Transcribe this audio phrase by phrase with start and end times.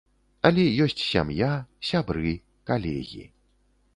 [0.49, 1.51] Але ёсць сям'я,
[1.89, 2.33] сябры,
[2.69, 3.23] калегі.